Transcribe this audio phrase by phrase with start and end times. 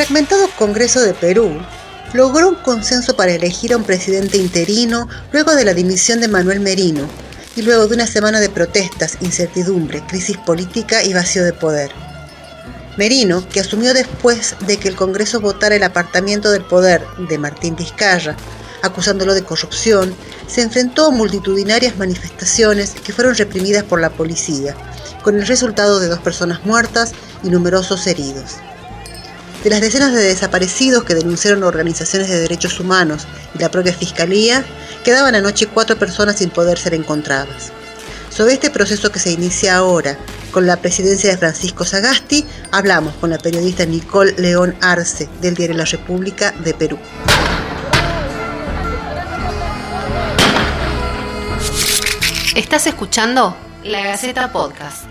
[0.00, 1.60] fragmentado Congreso de Perú
[2.14, 6.60] logró un consenso para elegir a un presidente interino luego de la dimisión de Manuel
[6.60, 7.06] Merino
[7.54, 11.90] y luego de una semana de protestas, incertidumbre, crisis política y vacío de poder.
[12.96, 17.76] Merino, que asumió después de que el Congreso votara el apartamiento del poder de Martín
[17.76, 18.36] Vizcarra,
[18.80, 20.14] acusándolo de corrupción,
[20.46, 24.74] se enfrentó a multitudinarias manifestaciones que fueron reprimidas por la policía,
[25.22, 28.54] con el resultado de dos personas muertas y numerosos heridos.
[29.62, 34.64] De las decenas de desaparecidos que denunciaron organizaciones de derechos humanos y la propia Fiscalía,
[35.04, 37.70] quedaban anoche cuatro personas sin poder ser encontradas.
[38.30, 40.16] Sobre este proceso que se inicia ahora
[40.50, 45.76] con la presidencia de Francisco Sagasti, hablamos con la periodista Nicole León Arce del diario
[45.76, 46.98] La República de Perú.
[52.56, 55.04] Estás escuchando La Gaceta Podcast.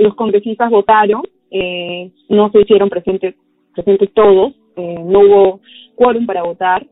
[0.00, 3.34] Los congresistas votaron, eh, no se hicieron presentes,
[3.74, 5.60] presentes todos, eh, no hubo
[5.94, 6.86] quórum para votar,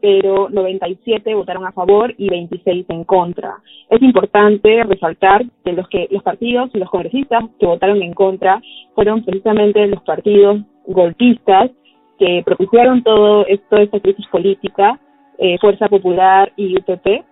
[0.00, 3.56] pero 97 votaron a favor y 26 en contra.
[3.90, 8.62] Es importante resaltar que los que los partidos y los congresistas que votaron en contra
[8.94, 11.70] fueron precisamente los partidos golpistas
[12.18, 14.98] que propiciaron todo esto, esta crisis política,
[15.36, 17.24] eh, Fuerza Popular y UPP,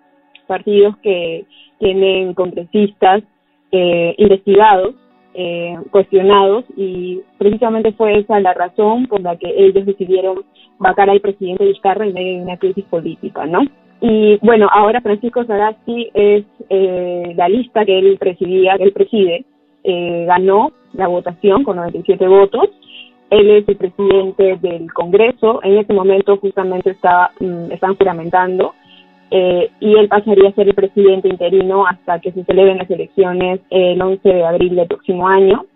[0.47, 1.47] partidos que
[1.79, 3.23] tienen congresistas
[3.73, 4.95] eh, investigados,
[5.37, 10.45] eh, cuestionados, y precisamente fue esa la razón por la que ellos decidieron
[10.79, 13.61] vacar al presidente Vizcarra en medio de una crisis política, ¿no?
[14.01, 19.45] Y bueno, ahora Francisco Sagasti es eh, la lista que él presidía, que él preside,
[19.85, 22.71] eh, ganó la votación con 97 votos
[23.31, 25.61] él es el presidente del Congreso.
[25.63, 28.75] En este momento justamente está, mm, están juramentando
[29.31, 33.61] eh, y él pasaría a ser el presidente interino hasta que se celebren las elecciones
[33.71, 35.67] el 11 de abril del próximo año.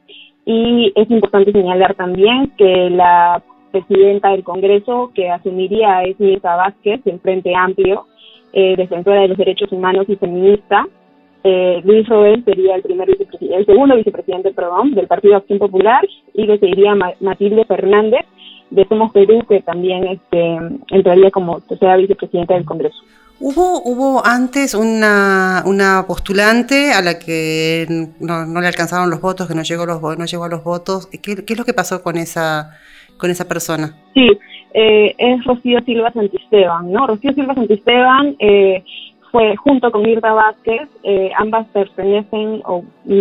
[0.45, 7.03] Y es importante señalar también que la presidenta del Congreso que asumiría es Mirta Vázquez,
[7.05, 8.07] del Frente Amplio,
[8.53, 10.87] eh, defensora de los derechos humanos y feminista,
[11.43, 16.07] eh, Luis Roel sería el primer vicepresidente, el segundo vicepresidente, perdón, del Partido Acción Popular
[16.35, 18.27] y que seguiría Matilde Fernández
[18.69, 20.59] de Somos Perú, que también este,
[20.91, 22.99] entraría como tercera vicepresidenta del Congreso.
[23.43, 27.87] Hubo, hubo antes una, una postulante a la que
[28.21, 31.07] no, le alcanzaron los votos, que no llegó, los, no llegó a los votos.
[31.07, 32.77] ¿Qué, ¿Qué, es lo que pasó con esa,
[33.17, 33.97] con esa persona?
[34.13, 34.29] Sí,
[34.75, 37.07] eh, es Rocío Silva Santisteban, ¿no?
[37.07, 38.85] Rocío Silva Santisteban eh,
[39.31, 42.63] fue junto con Mirta Vázquez, eh, ambas pertenecen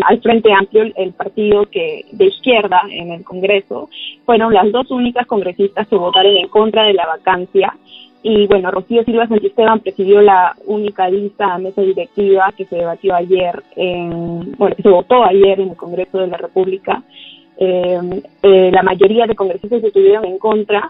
[0.05, 3.89] al Frente Amplio, el partido que de izquierda en el Congreso,
[4.25, 7.73] fueron las dos únicas congresistas que votaron en contra de la vacancia.
[8.21, 13.15] Y bueno, Rocío Silva Santisteban presidió la única lista a mesa directiva que se debatió
[13.15, 17.01] ayer, en, bueno, que se votó ayer en el Congreso de la República.
[17.57, 20.89] Eh, eh, la mayoría de congresistas que estuvieron en contra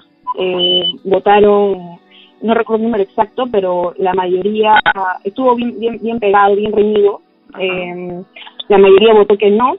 [1.03, 1.99] votaron
[2.41, 4.75] no recuerdo el número exacto, pero la mayoría
[5.23, 7.21] estuvo bien, bien, bien pegado, bien reñido.
[7.59, 8.23] Eh,
[8.67, 9.75] la mayoría votó que no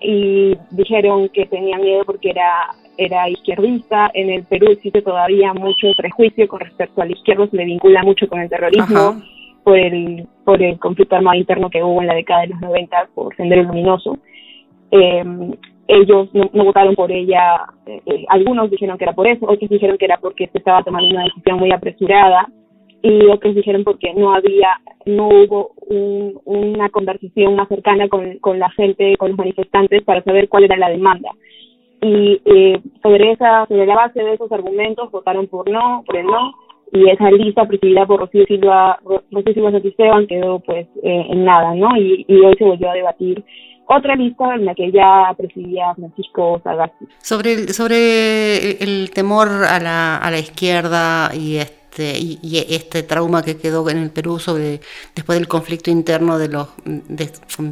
[0.00, 4.10] y dijeron que tenían miedo porque era era izquierdista.
[4.14, 8.02] En el Perú existe todavía mucho prejuicio con respecto a la izquierda, se le vincula
[8.02, 9.22] mucho con el terrorismo
[9.64, 13.08] por el por el conflicto armado interno que hubo en la década de los 90
[13.14, 14.18] por Sendero Luminoso.
[14.90, 15.24] Eh,
[15.88, 19.98] ellos no, votaron por ella, eh, eh, algunos dijeron que era por eso, otros dijeron
[19.98, 22.48] que era porque se estaba tomando una decisión muy apresurada
[23.02, 25.72] y otros dijeron porque no había, no hubo
[26.44, 30.76] una conversación más cercana con, con la gente, con los manifestantes para saber cuál era
[30.76, 31.30] la demanda.
[32.02, 36.26] Y eh, sobre esa, sobre la base de esos argumentos votaron por no, por el
[36.26, 36.52] no,
[36.92, 38.98] y esa lista presidida por Rocío Silva,
[39.30, 41.96] Rocío Silva Santisteban quedó pues en nada, ¿no?
[41.96, 43.42] Y, y hoy se volvió a debatir
[43.86, 47.06] otra lista en la que ya presidía Francisco Sagasti.
[47.18, 52.38] Sobre el, sobre el temor a la, a la izquierda y este, y,
[52.70, 54.80] este trauma que quedó en el Perú sobre
[55.14, 56.68] después del conflicto interno de los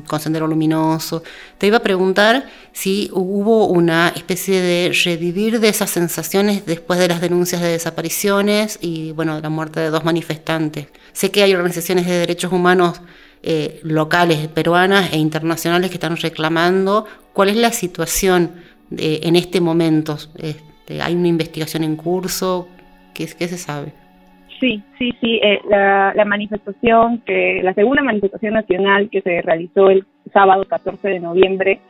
[0.07, 1.23] con Sendero Luminoso,
[1.59, 7.09] te iba a preguntar si hubo una especie de revivir de esas sensaciones después de
[7.09, 10.89] las denuncias de desapariciones y bueno de la muerte de dos manifestantes.
[11.13, 13.01] Sé que hay organizaciones de derechos humanos
[13.43, 20.19] eh, locales peruanas e internacionales que están reclamando cuál es la situación en este momento.
[20.37, 22.69] Este, ¿Hay una investigación en curso?
[23.15, 24.00] ¿Qué, qué se sabe?
[24.61, 25.41] Sí, sí, sí.
[25.43, 31.09] Eh, la, la, manifestación, que la segunda manifestación nacional que se realizó el sábado 14
[31.09, 31.81] de noviembre,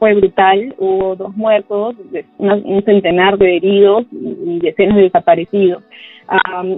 [0.00, 1.94] fue brutal, hubo dos muertos,
[2.38, 5.84] un centenar de heridos y decenas de desaparecidos.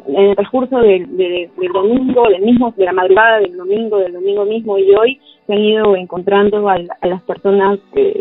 [0.08, 1.06] en el transcurso del,
[1.72, 5.60] domingo, del mismo, de la madrugada del domingo, del domingo mismo y hoy, se han
[5.60, 7.78] ido encontrando a, las personas,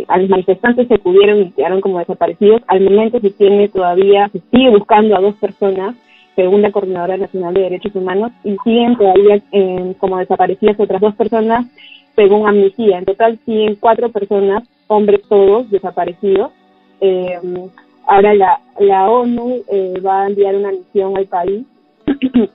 [0.08, 2.62] a los manifestantes que pudieron y quedaron como desaparecidos.
[2.68, 5.96] Al momento se tiene todavía, se sigue buscando a dos personas,
[6.36, 9.42] según la Coordinadora Nacional de Derechos Humanos, y siguen todavía
[10.00, 11.66] como desaparecidas otras dos personas,
[12.16, 12.98] según Amnistía.
[12.98, 16.52] En total siguen cuatro personas, hombres todos, desaparecidos.
[17.00, 17.40] Eh,
[18.08, 21.66] ahora la, la ONU eh, va a enviar una misión al país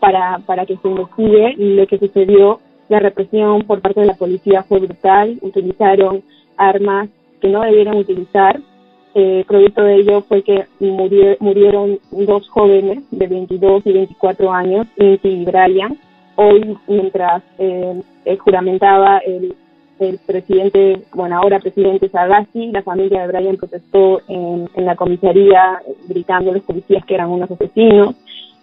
[0.00, 2.60] para, para que se investigue lo que sucedió
[2.90, 6.24] la represión por parte de la policía fue brutal, utilizaron
[6.56, 7.08] armas
[7.40, 8.60] que no debieron utilizar.
[9.14, 15.28] Eh, producto de ello fue que murieron dos jóvenes de 22 y 24 años, Inti
[15.28, 15.98] y Brian.
[16.36, 18.02] Hoy, mientras eh,
[18.38, 19.54] juramentaba el,
[19.98, 25.82] el, presidente, bueno, ahora presidente Sagasti, la familia de Brian protestó en, en la comisaría
[26.08, 28.14] gritando a los policías que eran unos asesinos.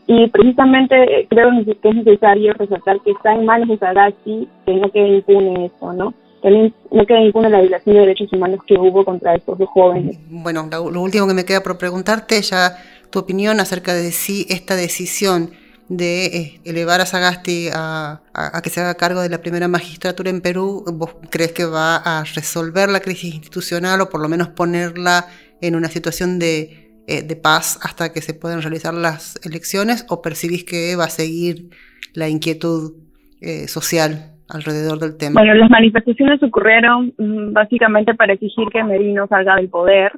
[0.08, 1.50] Y precisamente eh, creo
[1.82, 5.92] que es necesario resaltar que está en manos de Sagasti que no quede impune eso,
[5.92, 6.14] ¿no?
[6.44, 10.18] No quede impune la violación de derechos humanos que hubo contra estos dos jóvenes.
[10.30, 12.78] Bueno, lo, último que me queda por preguntarte ya
[13.10, 15.52] tu opinión acerca de si esta decisión
[15.90, 20.30] de eh, elevar a Sagasti a, a, que se haga cargo de la primera magistratura
[20.30, 24.50] en Perú, ¿vos crees que va a resolver la crisis institucional o por lo menos
[24.50, 25.28] ponerla
[25.62, 30.22] en una situación de eh, de paz hasta que se puedan realizar las elecciones o
[30.22, 31.70] percibís que va a seguir
[32.12, 32.96] la inquietud
[33.40, 35.42] eh, social alrededor del tema?
[35.42, 40.12] Bueno, las manifestaciones ocurrieron mm, básicamente para exigir que Merino salga del poder.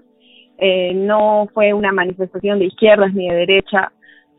[0.57, 3.91] Eh, no fue una manifestación de izquierdas ni de derecha,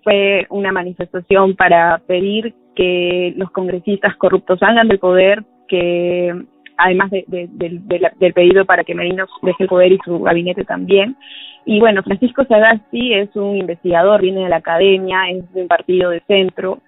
[0.05, 6.35] fue una manifestación para pedir que los congresistas corruptos salgan del poder, que
[6.77, 11.17] además del pedido para que Merino deje el poder y su gabinete también,
[11.65, 16.11] y bueno, Francisco Sagasti es un investigador, viene de la academia, es de un partido
[16.11, 16.81] de centro,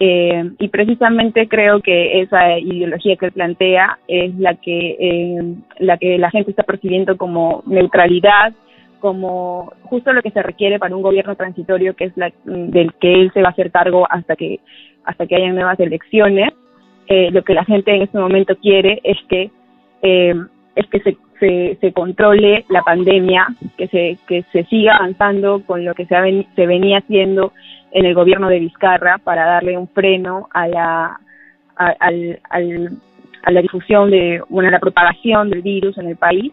[0.00, 5.96] eh, y precisamente creo que esa ideología que él plantea es la que, eh, la
[5.96, 8.52] que la gente está percibiendo como neutralidad,
[9.00, 13.12] como justo lo que se requiere para un gobierno transitorio que es la, del que
[13.12, 14.60] él se va a hacer cargo hasta que
[15.04, 16.52] hasta que haya nuevas elecciones.
[17.08, 19.50] Eh, lo que la gente en este momento quiere es que
[20.02, 21.16] es que se
[21.80, 26.66] se, controle la pandemia, que se, que se siga avanzando con lo que se, se
[26.66, 27.52] venía haciendo
[27.90, 31.20] en el gobierno de Vizcarra para darle un freno a la,
[31.76, 36.52] al, a la difusión de, bueno, a la propagación del virus en el país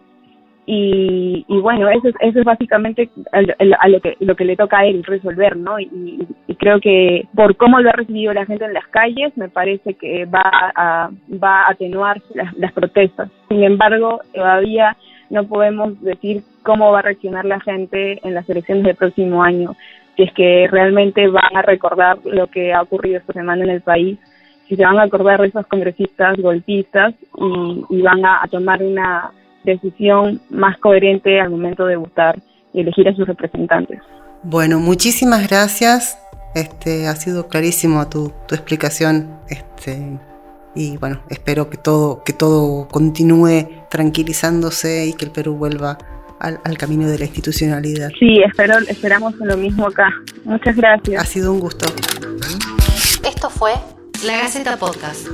[0.72, 4.86] y, y bueno, eso, eso es básicamente a, lo, que, lo que le toca a
[4.86, 5.80] él resolver, ¿no?
[5.80, 6.24] Y,
[6.60, 10.26] creo que por cómo lo ha recibido la gente en las calles, me parece que
[10.26, 11.10] va a,
[11.42, 13.30] va a atenuar las, protestas.
[13.48, 14.96] Sin embargo, todavía
[15.28, 19.74] no podemos decir cómo va a reaccionar la gente en las elecciones del próximo año,
[20.14, 23.80] si es que realmente van a recordar lo que ha ocurrido esta semana en el
[23.80, 24.20] país,
[24.68, 29.32] si se van a acordar esos congresistas golpistas y, y van a tomar una
[29.64, 32.40] decisión más coherente al momento de votar
[32.72, 34.00] y elegir a sus representantes.
[34.42, 36.18] Bueno, muchísimas gracias.
[36.54, 39.38] Este, ha sido clarísimo tu, tu explicación.
[39.48, 40.18] Este,
[40.74, 45.98] y bueno, espero que todo, que todo continúe tranquilizándose y que el Perú vuelva
[46.38, 48.10] al, al, camino de la institucionalidad.
[48.18, 50.08] Sí, espero, esperamos lo mismo acá.
[50.44, 51.22] Muchas gracias.
[51.22, 51.86] Ha sido un gusto.
[53.28, 53.72] Esto fue
[54.24, 55.28] La Gaceta Podcast.